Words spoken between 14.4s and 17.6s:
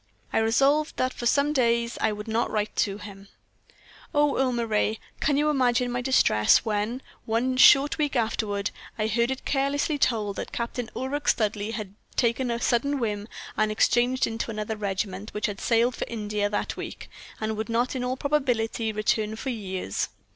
another regiment, which had sailed for India that week, and